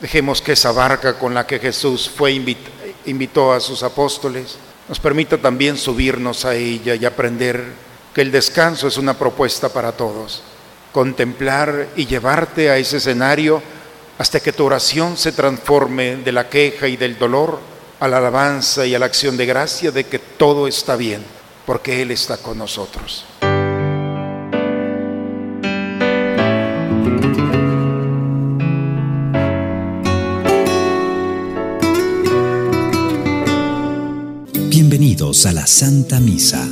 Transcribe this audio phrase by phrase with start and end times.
[0.00, 2.32] Dejemos que esa barca con la que Jesús fue
[3.04, 4.56] invitó a sus apóstoles
[4.90, 7.62] nos permita también subirnos a ella y aprender
[8.12, 10.42] que el descanso es una propuesta para todos.
[10.90, 13.62] Contemplar y llevarte a ese escenario
[14.18, 17.60] hasta que tu oración se transforme de la queja y del dolor
[18.00, 21.22] a la alabanza y a la acción de gracia de que todo está bien,
[21.66, 23.26] porque Él está con nosotros.
[35.00, 36.68] Bienvenidos a la Santa Misa.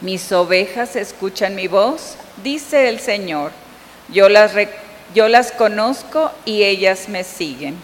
[0.00, 3.52] Mis ovejas escuchan mi voz, dice el Señor.
[4.10, 4.52] Yo las,
[5.14, 7.74] yo las conozco y ellas me siguen.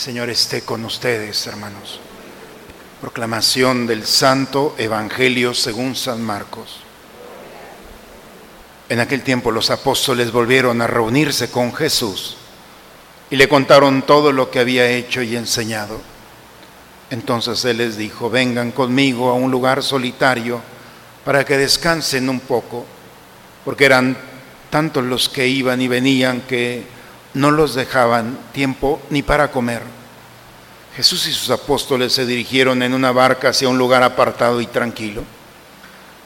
[0.00, 2.00] Señor esté con ustedes, hermanos.
[3.02, 6.80] Proclamación del Santo Evangelio según San Marcos.
[8.88, 12.38] En aquel tiempo los apóstoles volvieron a reunirse con Jesús
[13.28, 16.00] y le contaron todo lo que había hecho y enseñado.
[17.10, 20.62] Entonces Él les dijo, vengan conmigo a un lugar solitario
[21.26, 22.86] para que descansen un poco,
[23.66, 24.16] porque eran
[24.70, 26.99] tantos los que iban y venían que
[27.34, 29.82] no los dejaban tiempo ni para comer.
[30.96, 35.22] Jesús y sus apóstoles se dirigieron en una barca hacia un lugar apartado y tranquilo.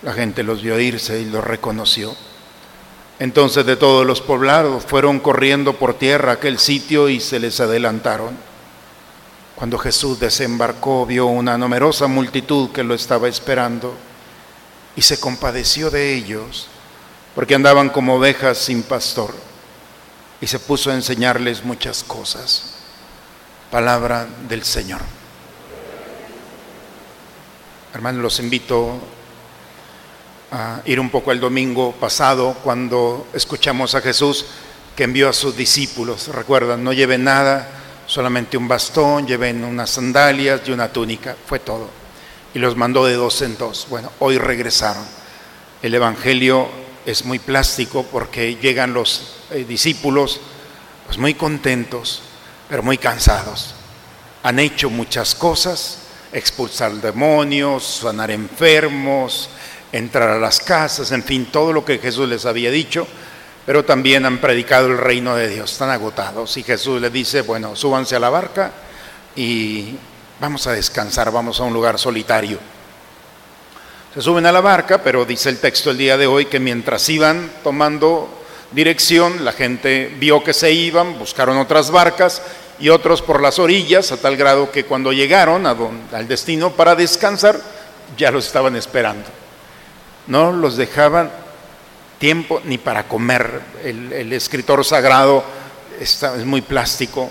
[0.03, 2.15] La gente los vio irse y los reconoció.
[3.19, 7.61] Entonces de todos los poblados fueron corriendo por tierra a aquel sitio y se les
[7.61, 8.37] adelantaron.
[9.55, 13.95] Cuando Jesús desembarcó vio una numerosa multitud que lo estaba esperando
[14.97, 16.67] y se compadeció de ellos
[17.35, 19.35] porque andaban como ovejas sin pastor
[20.45, 22.75] y se puso a enseñarles muchas cosas.
[23.71, 25.01] Palabra del Señor.
[27.95, 28.99] Hermanos, los invito
[30.53, 34.45] a ir un poco el domingo pasado cuando escuchamos a Jesús
[34.95, 36.29] que envió a sus discípulos.
[36.29, 37.67] Recuerdan, no lleven nada,
[38.07, 41.89] solamente un bastón, lleven unas sandalias y una túnica, fue todo.
[42.53, 43.87] Y los mandó de dos en dos.
[43.89, 45.07] Bueno, hoy regresaron.
[45.81, 46.69] El Evangelio
[47.07, 50.41] es muy plástico porque llegan los eh, discípulos
[51.07, 52.23] pues muy contentos,
[52.69, 53.75] pero muy cansados.
[54.43, 55.99] Han hecho muchas cosas,
[56.33, 59.49] expulsar demonios, sanar enfermos,
[59.93, 63.07] entrar a las casas, en fin, todo lo que Jesús les había dicho,
[63.65, 66.57] pero también han predicado el reino de Dios, están agotados.
[66.57, 68.73] Y Jesús les dice, bueno, súbanse a la barca
[69.37, 69.97] y
[70.41, 72.59] vamos a descansar, vamos a un lugar solitario.
[74.13, 77.09] Se suben a la barca, pero dice el texto el día de hoy que mientras
[77.09, 78.44] iban tomando
[78.75, 82.43] dirección, la gente vio que se iban, buscaron otras barcas
[82.79, 87.61] y otros por las orillas, a tal grado que cuando llegaron al destino para descansar,
[88.17, 89.29] ya los estaban esperando.
[90.27, 91.31] No los dejaban
[92.19, 93.61] tiempo ni para comer.
[93.85, 95.45] El, escritor sagrado
[96.01, 97.31] es muy plástico,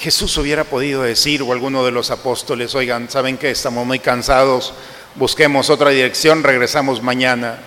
[0.00, 4.72] Jesús hubiera podido decir, o alguno de los apóstoles, oigan, ¿saben que estamos muy cansados?
[5.14, 7.58] Busquemos otra dirección, regresamos mañana.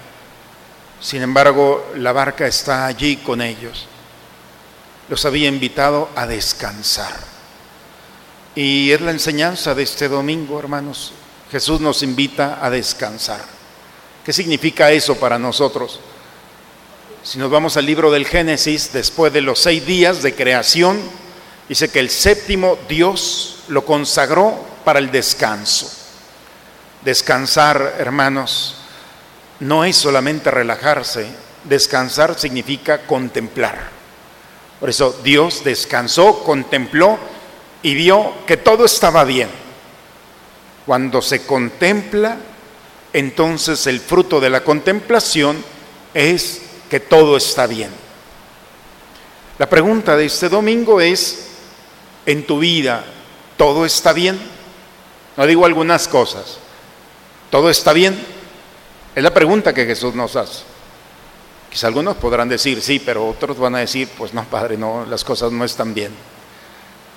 [1.03, 3.86] Sin embargo, la barca está allí con ellos.
[5.09, 7.14] Los había invitado a descansar.
[8.56, 11.12] Y es la enseñanza de este domingo, hermanos.
[11.52, 13.44] Jesús nos invita a descansar.
[14.24, 16.00] ¿Qué significa eso para nosotros?
[17.22, 21.02] Si nos vamos al libro del Génesis, después de los seis días de creación,
[21.68, 25.90] Dice que el séptimo Dios lo consagró para el descanso.
[27.03, 28.75] Descansar, hermanos,
[29.63, 31.28] no es solamente relajarse,
[31.63, 33.90] descansar significa contemplar.
[34.79, 37.18] Por eso Dios descansó, contempló
[37.81, 39.50] y vio que todo estaba bien.
[40.85, 42.38] Cuando se contempla,
[43.13, 45.63] entonces el fruto de la contemplación
[46.13, 47.89] es que todo está bien.
[49.57, 51.48] La pregunta de este domingo es,
[52.25, 53.06] en tu vida
[53.56, 54.39] todo está bien?
[55.38, 56.57] No digo algunas cosas.
[57.50, 58.32] ¿Todo está bien?
[59.15, 60.63] Es la pregunta que Jesús nos hace.
[61.69, 65.24] Quizá algunos podrán decir sí, pero otros van a decir, pues no, Padre, no, las
[65.24, 66.12] cosas no están bien.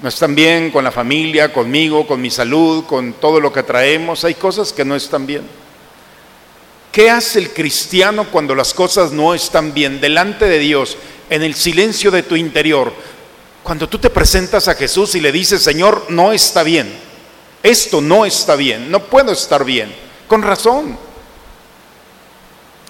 [0.02, 4.24] No están bien con la familia, conmigo, con mi salud, con todo lo que traemos.
[4.24, 5.42] Hay cosas que no están bien.
[6.92, 10.96] ¿Qué hace el cristiano cuando las cosas no están bien delante de Dios,
[11.30, 12.92] en el silencio de tu interior?
[13.62, 16.90] Cuando tú te presentas a Jesús y le dices, Señor, no está bien,
[17.62, 19.94] esto no está bien, no puedo estar bien,
[20.28, 21.05] Con razón.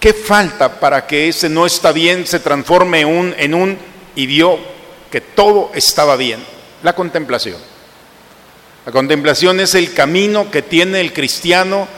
[0.00, 3.78] ¿Qué falta para que ese no está bien se transforme en un,
[4.14, 4.58] y vio
[5.10, 6.40] que todo estaba bien?
[6.82, 7.58] La contemplación.
[8.84, 11.88] La contemplación es el camino que tiene el cristiano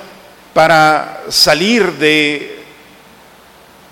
[0.54, 2.62] para salir de,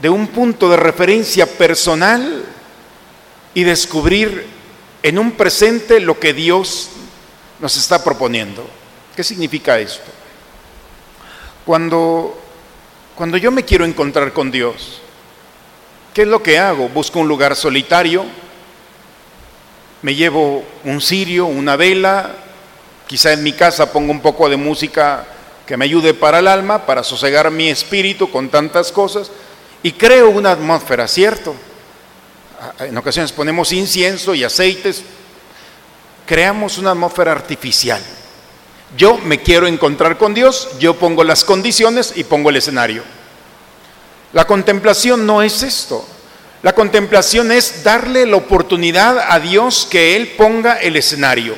[0.00, 2.44] de un punto de referencia personal
[3.54, 4.46] y descubrir
[5.02, 6.88] en un presente lo que Dios
[7.60, 8.66] nos está proponiendo.
[9.14, 10.10] ¿Qué significa esto?
[11.64, 12.45] Cuando,
[13.16, 15.00] cuando yo me quiero encontrar con Dios,
[16.12, 16.90] ¿qué es lo que hago?
[16.90, 18.26] Busco un lugar solitario,
[20.02, 22.34] me llevo un cirio, una vela,
[23.06, 25.26] quizá en mi casa pongo un poco de música
[25.66, 29.30] que me ayude para el alma, para sosegar mi espíritu con tantas cosas,
[29.82, 31.56] y creo una atmósfera, ¿cierto?
[32.80, 35.02] En ocasiones ponemos incienso y aceites,
[36.26, 38.02] creamos una atmósfera artificial.
[38.96, 43.02] Yo me quiero encontrar con Dios, yo pongo las condiciones y pongo el escenario.
[44.32, 46.06] La contemplación no es esto.
[46.62, 51.54] La contemplación es darle la oportunidad a Dios que Él ponga el escenario.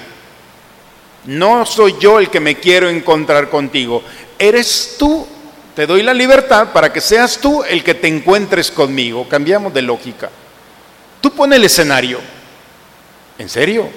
[1.24, 4.02] No soy yo el que me quiero encontrar contigo.
[4.38, 5.26] Eres tú.
[5.74, 9.28] Te doy la libertad para que seas tú el que te encuentres conmigo.
[9.28, 10.30] Cambiamos de lógica.
[11.20, 12.18] Tú pones el escenario.
[13.38, 13.88] ¿En serio?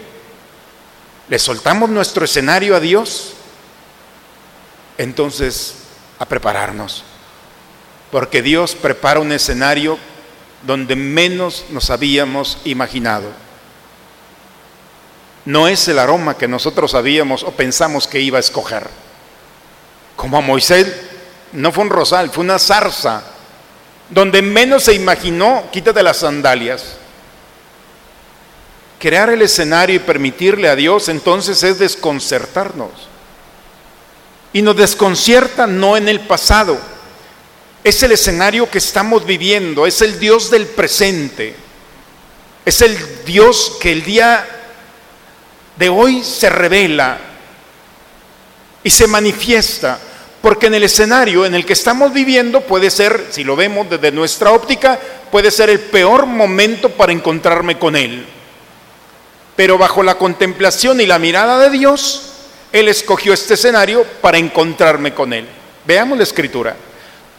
[1.32, 3.34] ¿Le soltamos nuestro escenario a Dios?
[5.00, 5.78] Entonces,
[6.20, 7.04] a prepararnos.
[8.12, 9.98] Porque Dios prepara un escenario
[10.62, 13.32] donde menos nos habíamos imaginado
[15.46, 18.88] no es el aroma que nosotros sabíamos o pensamos que iba a escoger.
[20.16, 20.88] Como a Moisés,
[21.54, 23.24] no fue un rosal, fue una zarza,
[24.10, 26.98] donde menos se imaginó, quítate las sandalias.
[29.02, 32.92] Crear el escenario y permitirle a Dios entonces es desconcertarnos.
[34.54, 36.78] Y nos desconcierta no en el pasado,
[37.84, 41.56] es el escenario que estamos viviendo, es el Dios del presente,
[42.64, 42.96] es el
[43.26, 44.46] Dios que el día
[45.78, 47.18] de hoy se revela
[48.84, 50.00] y se manifiesta,
[50.44, 54.12] porque en el escenario en el que estamos viviendo puede ser, si lo vemos desde
[54.12, 55.00] nuestra óptica,
[55.32, 58.28] puede ser el peor momento para encontrarme con Él.
[59.62, 62.32] Pero bajo la contemplación y la mirada de Dios,
[62.72, 65.48] Él escogió este escenario para encontrarme con Él.
[65.86, 66.76] Veamos la escritura.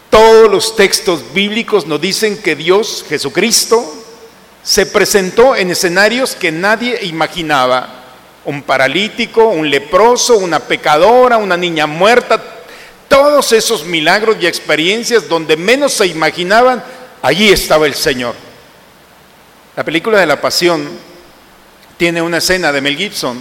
[0.09, 3.93] Todos los textos bíblicos nos dicen que Dios, Jesucristo,
[4.63, 8.05] se presentó en escenarios que nadie imaginaba
[8.45, 12.41] un paralítico, un leproso, una pecadora, una niña muerta,
[13.09, 16.85] todos esos milagros y experiencias donde menos se imaginaban,
[17.21, 18.37] allí estaba el Señor.
[19.75, 21.11] La película de la Pasión
[21.97, 23.41] tiene una escena de Mel Gibson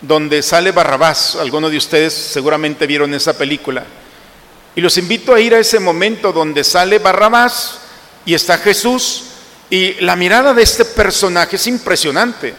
[0.00, 3.84] donde sale Barrabás, algunos de ustedes seguramente vieron esa película,
[4.76, 7.80] y los invito a ir a ese momento donde sale Barrabás
[8.24, 9.24] y está Jesús,
[9.70, 12.54] y la mirada de este personaje es impresionante.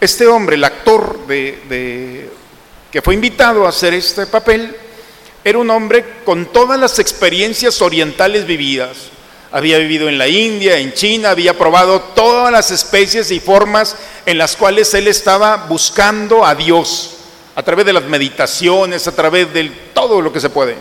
[0.00, 4.76] Este hombre, el actor que fue invitado a hacer este papel,
[5.42, 9.13] era un hombre con todas las experiencias orientales vividas.
[9.54, 13.94] Había vivido en la India, en China, había probado todas las especies y formas
[14.26, 17.18] en las cuales él estaba buscando a Dios,
[17.54, 20.74] a través de las meditaciones, a través de todo lo que se puede.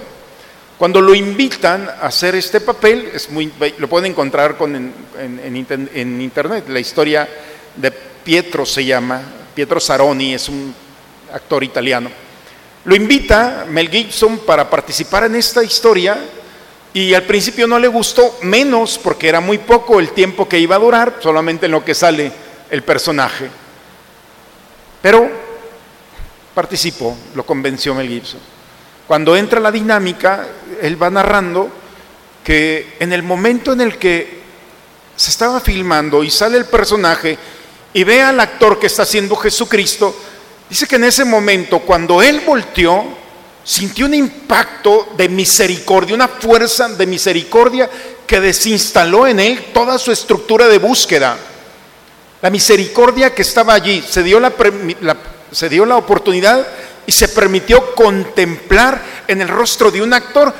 [0.76, 6.66] Cuando lo invitan a hacer este papel, es muy, lo pueden encontrar con, en internet,
[6.68, 7.30] la historia
[7.76, 9.22] de Pietro se llama,
[9.54, 10.74] Pietro Saroni, es un
[11.32, 12.10] actor italiano.
[12.86, 16.18] Lo invita Mel Gibson para participar en esta historia
[16.94, 20.76] y al principio no le gustó, menos porque era muy poco el tiempo que iba
[20.76, 22.32] a durar, solamente en lo que sale
[22.70, 23.50] el personaje.
[25.02, 25.30] Pero
[26.54, 28.40] participó, lo convenció Mel Gibson.
[29.08, 30.48] Cuando entra la dinámica,
[30.82, 31.70] él va narrando
[32.44, 34.44] que en el momento en el que
[35.16, 37.38] se estaba filmando y sale el personaje,
[37.94, 40.16] y ve al actor que está haciendo Jesucristo,
[40.70, 43.23] dice que en ese momento, cuando él volteó,
[43.64, 47.90] sintió un impacto de misericordia, una fuerza de misericordia
[48.28, 51.38] que desinstaló en él toda su estructura de búsqueda.
[52.42, 56.68] La misericordia que estaba allí, se dio la, oportunidad
[57.06, 60.54] y se permitió contemplar en el rostro de un actor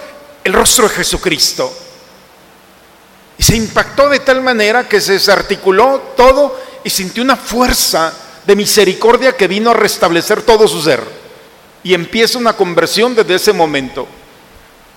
[0.44, 1.74] el rostro de Jesucristo.
[3.38, 8.14] Y se impactó de tal manera que se desarticuló todo y sintió una fuerza
[8.46, 11.23] de misericordia que vino a restablecer todo su ser.
[11.84, 14.08] Y empieza una conversión desde ese momento.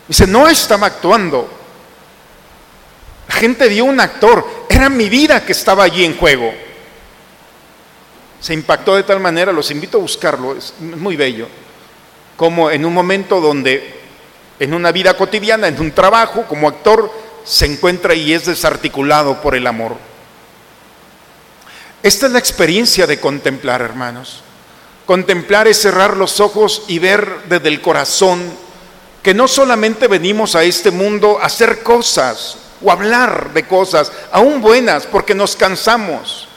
[0.06, 1.50] Dice, no estaba actuando.
[3.28, 6.52] La gente vio un actor, era mi vida que estaba allí en juego.
[8.40, 11.48] Se impactó de tal manera, los invito a buscarlo, es muy bello,
[12.36, 13.98] como en un momento donde
[14.60, 17.10] en una vida cotidiana, en un trabajo, como actor,
[17.44, 19.96] se encuentra y es desarticulado por el amor.
[22.02, 24.42] Esta es la experiencia de contemplar, hermanos.
[25.06, 28.42] Contemplar es cerrar los ojos y ver desde el corazón
[29.22, 34.60] que no solamente venimos a este mundo a hacer cosas o hablar de cosas, aún
[34.60, 36.48] buenas, porque nos cansamos,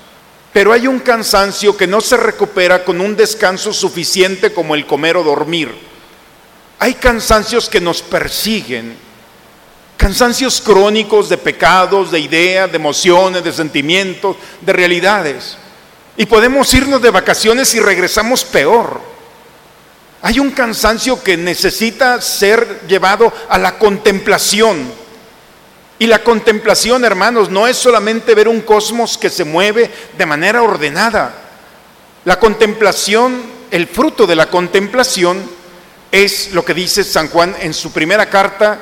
[0.52, 5.18] pero hay un cansancio que no se recupera con un descanso suficiente como el comer
[5.18, 5.74] o dormir.
[6.80, 8.96] Hay cansancios que nos persiguen,
[9.96, 15.58] cansancios crónicos de pecados, de ideas, de emociones, de sentimientos, de realidades.
[16.20, 19.00] Y podemos irnos de vacaciones y regresamos peor.
[20.22, 24.92] Hay un cansancio que necesita ser llevado a la contemplación.
[25.98, 30.62] Y la contemplación, hermanos, no es solamente ver un cosmos que se mueve de manera
[30.62, 31.34] ordenada.
[32.26, 35.42] La contemplación, el fruto de la contemplación,
[36.12, 38.78] es lo que dice San Juan en su primera carta,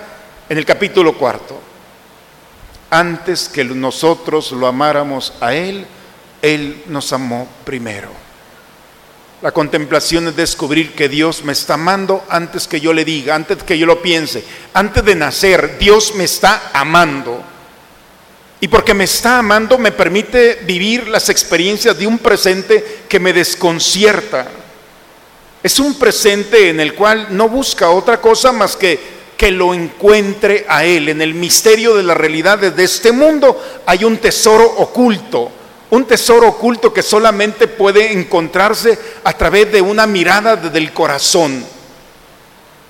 [0.50, 1.62] en el capítulo cuarto.
[2.90, 5.86] Antes que nosotros lo amáramos a Él,
[6.42, 8.10] él nos amó primero.
[9.42, 13.62] La contemplación es descubrir que Dios me está amando antes que yo le diga, antes
[13.62, 14.44] que yo lo piense.
[14.74, 17.44] Antes de nacer, Dios me está amando.
[18.60, 23.32] Y porque me está amando me permite vivir las experiencias de un presente que me
[23.32, 24.48] desconcierta.
[25.62, 30.66] Es un presente en el cual no busca otra cosa más que que lo encuentre
[30.68, 31.10] a Él.
[31.10, 35.52] En el misterio de la realidad de este mundo hay un tesoro oculto
[35.90, 41.66] un tesoro oculto que solamente puede encontrarse a través de una mirada del corazón.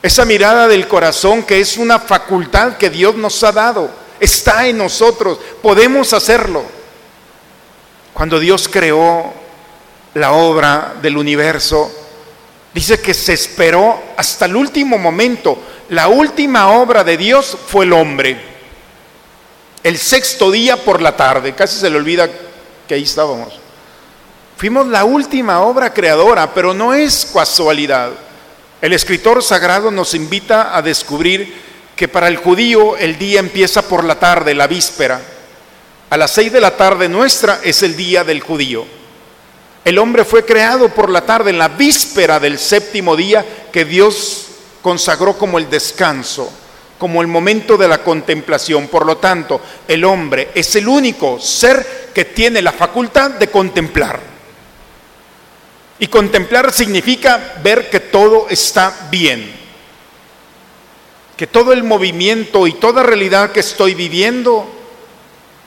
[0.02, 3.90] Esa mirada del corazón que es una facultad que Dios nos ha dado,
[4.20, 6.64] está en nosotros, podemos hacerlo.
[8.14, 9.32] Cuando Dios creó
[10.16, 11.92] la obra del universo,
[12.74, 15.60] dice que se esperó hasta el último momento.
[15.90, 18.58] La última obra de Dios fue el hombre.
[19.84, 22.28] El sexto día por la tarde, casi se le olvida
[22.88, 23.54] que ahí estábamos.
[24.58, 28.12] Fuimos la última obra creadora, pero no es casualidad.
[28.82, 34.04] El escritor sagrado nos invita a descubrir que para el judío el día empieza por
[34.04, 35.22] la tarde, la víspera.
[36.10, 38.86] A las seis de la tarde nuestra es el día del judío.
[39.84, 44.46] El hombre fue creado por la tarde, en la víspera del séptimo día que Dios
[44.82, 46.52] consagró como el descanso,
[46.98, 48.88] como el momento de la contemplación.
[48.88, 54.20] Por lo tanto, el hombre es el único ser que tiene la facultad de contemplar.
[56.00, 59.52] Y contemplar significa ver que todo está bien,
[61.36, 64.68] que todo el movimiento y toda realidad que estoy viviendo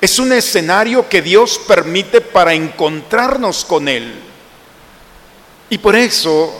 [0.00, 4.14] es un escenario que Dios permite para encontrarnos con Él.
[5.68, 6.52] Y por eso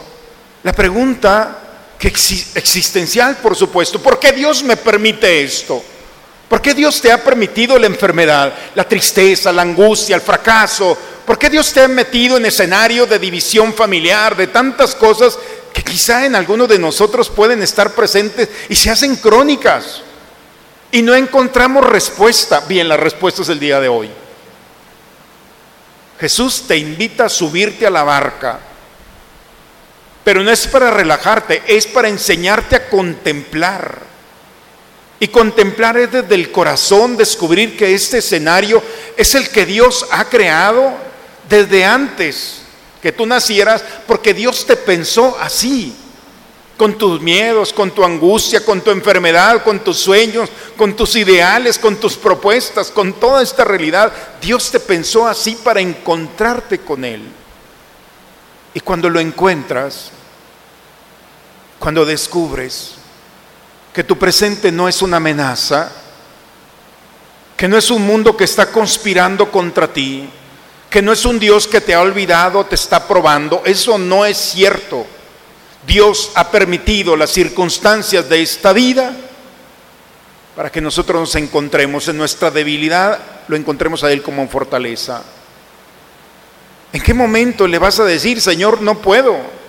[0.63, 1.60] la pregunta
[2.01, 5.85] que existencial, por supuesto, ¿por qué Dios me permite esto?
[6.49, 10.97] ¿Por qué Dios te ha permitido la enfermedad, la tristeza, la angustia, el fracaso?
[11.27, 15.39] ¿Por qué Dios te ha metido en escenario de división familiar, de tantas cosas
[15.75, 20.01] que quizá en algunos de nosotros pueden estar presentes y se hacen crónicas?
[20.91, 22.61] Y no encontramos respuesta.
[22.61, 24.11] Bien, la respuesta es el día de hoy.
[26.19, 28.59] Jesús te invita a subirte a la barca,
[30.25, 34.11] pero no es para relajarte, es para enseñarte a contemplar.
[35.19, 38.83] Y contemplar es desde el corazón, descubrir que este escenario
[39.17, 40.95] es el que Dios ha creado
[41.49, 42.63] desde antes
[43.03, 45.95] que tú nacieras, porque Dios te pensó así,
[46.77, 50.49] con tus miedos, con tu angustia, con tu enfermedad, con tus sueños,
[50.79, 54.11] con tus ideales, con tus propuestas, con toda esta realidad.
[54.41, 57.21] Dios te pensó así para encontrarte con Él.
[58.75, 60.11] Y cuando lo encuentras,
[61.79, 62.93] cuando descubres
[63.93, 65.91] que tu presente no es una amenaza,
[67.57, 70.29] que no es un mundo que está conspirando contra ti,
[70.89, 73.63] que no es un Dios que te ha olvidado, te está probando.
[73.65, 75.07] Eso no es cierto.
[75.87, 79.13] Dios ha permitido las circunstancias de esta vida
[80.55, 85.23] para que nosotros nos encontremos en nuestra debilidad, lo encontremos a Él como fortaleza.
[86.93, 89.61] ¿En qué momento le vas a decir, Señor, no puedo?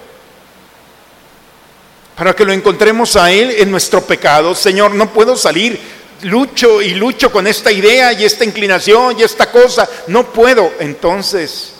[2.21, 4.53] para que lo encontremos a Él en nuestro pecado.
[4.53, 5.79] Señor, no puedo salir,
[6.21, 10.71] lucho y lucho con esta idea y esta inclinación y esta cosa, no puedo.
[10.79, 11.73] Entonces,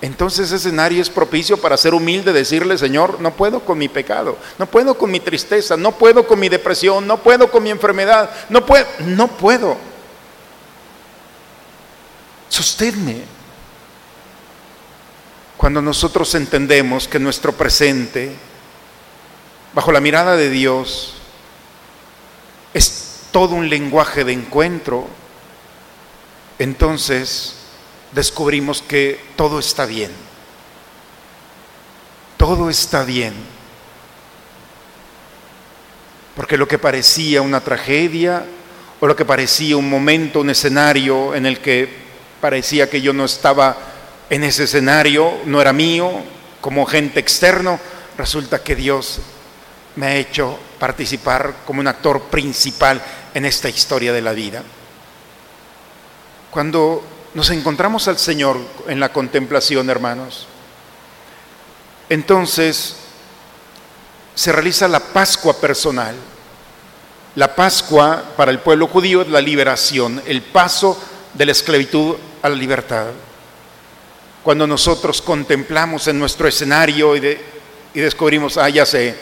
[0.00, 4.36] entonces ese escenario es propicio para ser humilde, decirle, Señor, no puedo con mi pecado,
[4.58, 8.30] no puedo con mi tristeza, no puedo con mi depresión, no puedo con mi enfermedad,
[8.48, 9.76] no puedo, no puedo.
[12.48, 13.33] Sosténme.
[15.64, 18.30] Cuando nosotros entendemos que nuestro presente
[19.72, 21.14] bajo la mirada de Dios,
[22.74, 25.08] es todo un lenguaje de encuentro,
[26.58, 27.54] entonces
[28.12, 30.10] descubrimos que todo está bien.
[32.36, 33.32] Todo está bien.
[36.36, 38.44] Porque lo que parecía una tragedia
[39.00, 41.88] o lo que parecía un momento, un escenario en el que
[42.42, 43.93] parecía que yo no estaba
[44.30, 46.10] en ese escenario, no era mío,
[46.60, 47.78] como gente externo,
[48.16, 49.20] resulta que Dios
[49.96, 53.00] me ha hecho participar como un actor principal
[53.32, 54.62] en esta historia de la vida.
[56.50, 57.02] Cuando
[57.34, 60.46] nos encontramos al Señor en la contemplación, hermanos,
[62.08, 62.96] entonces
[64.34, 66.14] se realiza la Pascua personal.
[67.34, 71.00] La Pascua para el pueblo judío es la liberación, el paso
[71.34, 73.06] de la esclavitud a la libertad.
[74.44, 77.38] Cuando nosotros contemplamos en nuestro escenario y,
[77.94, 79.14] y descubrimos, ah, ya sé,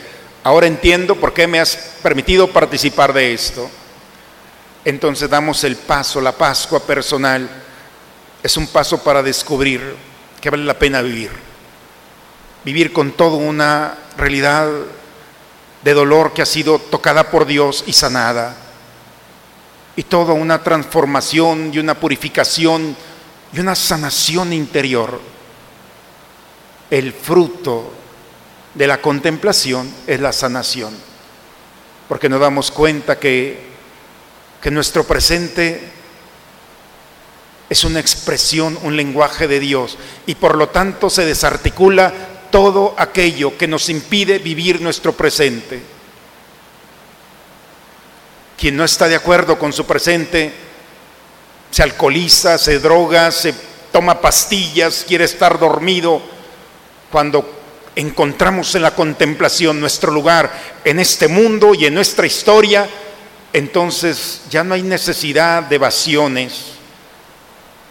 [0.43, 3.71] ahora entiendo por qué me has permitido participar de esto.
[4.85, 7.49] Entonces damos el paso, la Pascua personal.
[8.43, 9.95] Es un paso para descubrir
[10.41, 11.31] que vale la pena vivir.
[12.64, 14.69] Vivir con toda una realidad
[15.85, 18.57] de dolor que ha sido tocada por Dios y sanada.
[19.95, 22.97] Y toda una transformación y una purificación
[23.52, 25.21] y una sanación interior.
[26.90, 27.92] El fruto
[28.75, 30.94] de la contemplación es la sanación,
[32.09, 33.59] porque nos damos cuenta que,
[34.61, 35.90] que nuestro presente
[37.68, 42.12] es una expresión, un lenguaje de Dios, y por lo tanto se desarticula
[42.50, 45.82] todo aquello que nos impide vivir nuestro presente.
[48.59, 50.52] Quien no está de acuerdo con su presente
[51.73, 53.55] se alcoholiza, se droga, se
[53.91, 56.23] toma pastillas, quiere estar dormido,
[57.11, 57.61] cuando
[57.97, 60.52] encontramos en la contemplación nuestro lugar
[60.85, 62.87] en este mundo y en nuestra historia,
[63.55, 66.73] entonces ya no hay necesidad de evasiones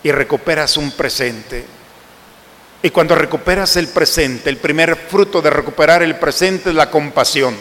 [0.04, 1.66] y recuperas un presente.
[2.84, 7.56] Y cuando recuperas el presente, el primer fruto de recuperar el presente es la compasión.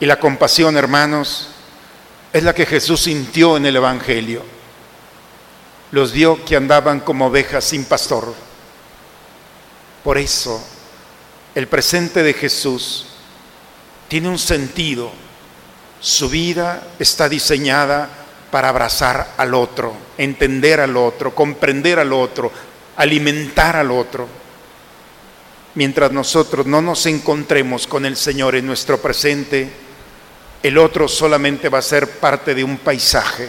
[0.00, 1.51] Y la compasión, hermanos,
[2.32, 4.42] es la que Jesús sintió en el Evangelio.
[5.90, 8.34] Los vio que andaban como ovejas sin pastor
[10.02, 10.60] por eso,
[11.54, 13.06] el presente de Jesús
[14.08, 15.12] tiene un sentido.
[16.00, 18.08] Su vida está diseñada
[18.50, 22.50] para abrazar al otro, entender al otro, comprender al otro,
[22.96, 24.26] alimentar al otro.
[25.76, 29.70] Mientras nosotros no nos encontremos con el Señor en nuestro presente,
[30.62, 33.48] el otro solamente va a ser parte de un paisaje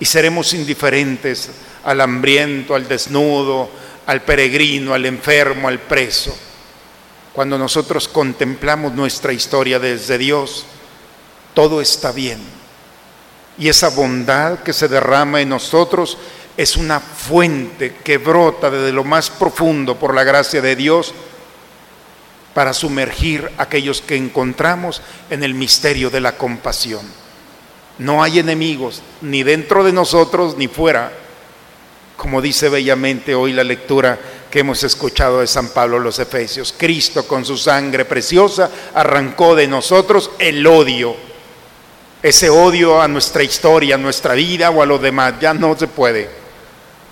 [0.00, 1.50] y seremos indiferentes
[1.84, 3.68] al hambriento, al desnudo,
[4.06, 6.36] al peregrino, al enfermo, al preso.
[7.32, 10.64] Cuando nosotros contemplamos nuestra historia desde Dios,
[11.52, 12.40] todo está bien.
[13.58, 16.16] Y esa bondad que se derrama en nosotros
[16.56, 21.14] es una fuente que brota desde lo más profundo por la gracia de Dios
[22.54, 27.02] para sumergir a aquellos que encontramos en el misterio de la compasión.
[27.98, 31.12] No hay enemigos, ni dentro de nosotros ni fuera
[32.16, 34.18] como dice bellamente hoy la lectura
[34.50, 36.74] que hemos escuchado de San Pablo los Efesios.
[36.76, 41.16] Cristo con su sangre preciosa arrancó de nosotros el odio.
[42.22, 45.34] Ese odio a nuestra historia, a nuestra vida o a los demás.
[45.40, 46.30] Ya no se puede.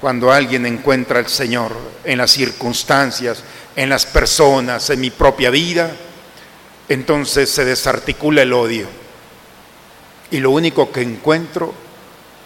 [0.00, 1.72] Cuando alguien encuentra al Señor
[2.04, 3.42] en las circunstancias,
[3.76, 5.90] en las personas, en mi propia vida,
[6.88, 8.86] entonces se desarticula el odio.
[10.30, 11.74] Y lo único que encuentro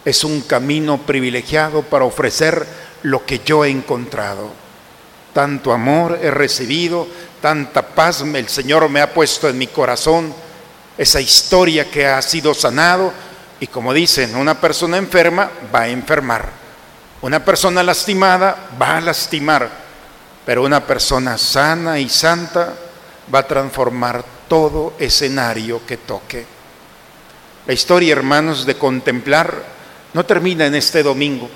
[0.04, 2.66] es un camino privilegiado para ofrecer
[3.02, 4.50] lo que yo he encontrado.
[5.32, 7.06] Tanto amor he recibido,
[7.42, 10.32] tanta paz el Señor me ha puesto en mi corazón,
[10.96, 13.12] esa historia que ha sido sanado
[13.60, 16.48] y como dicen, una persona enferma va a enfermar,
[17.22, 19.85] una persona lastimada va a lastimar,
[20.46, 22.72] pero una persona sana y santa
[23.34, 26.46] va a transformar todo escenario que toque.
[27.66, 29.64] La historia, hermanos, de contemplar
[30.14, 31.50] no termina en este domingo.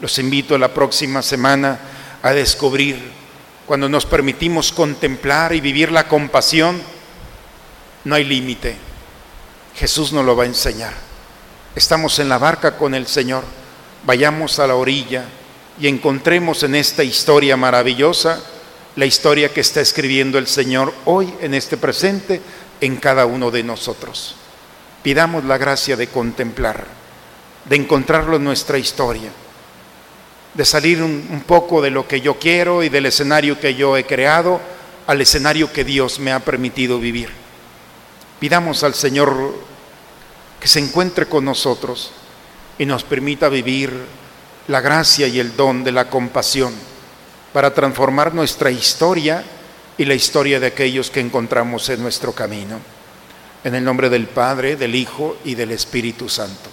[0.00, 1.78] Los invito la próxima semana
[2.22, 3.12] a descubrir
[3.66, 6.80] cuando nos permitimos contemplar y vivir la compasión,
[8.04, 8.76] no hay límite.
[9.74, 10.94] Jesús nos lo va a enseñar.
[11.74, 13.44] Estamos en la barca con el Señor.
[14.04, 15.26] Vayamos a la orilla
[15.78, 18.42] y encontremos en esta historia maravillosa
[18.96, 22.40] la historia que está escribiendo el Señor hoy en este presente
[22.80, 24.34] en cada uno de nosotros.
[25.02, 26.86] Pidamos la gracia de contemplar
[27.68, 29.30] de encontrarlo en nuestra historia,
[30.54, 34.06] de salir un, poco de lo que yo quiero y del escenario que yo he
[34.06, 34.60] creado
[35.06, 37.30] al escenario que Dios me ha permitido vivir.
[38.40, 39.54] Pidamos al Señor
[40.60, 42.12] que se encuentre con nosotros
[42.78, 43.92] y nos permita vivir
[44.68, 46.72] la gracia y el don de la compasión
[47.52, 49.44] para transformar nuestra historia
[49.96, 52.78] y la historia de aquellos que encontramos en nuestro camino.
[53.64, 56.70] En el nombre del Padre, del Hijo y del Espíritu Santo.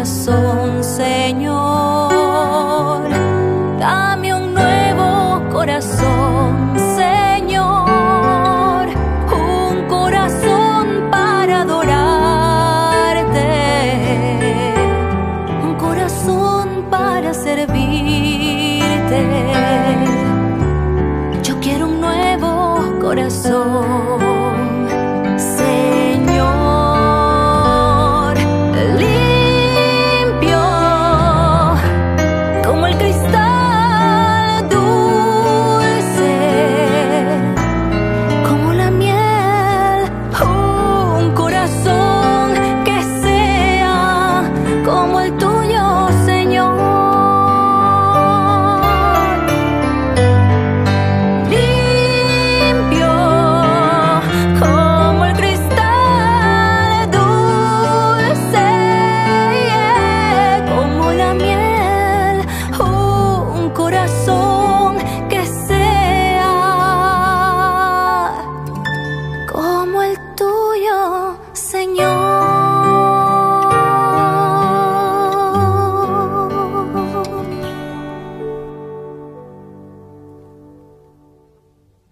[0.00, 1.69] corazón, Señor.